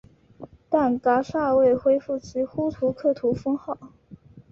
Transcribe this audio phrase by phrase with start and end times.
[0.67, 3.77] 但噶厦未恢复其呼图克图封号。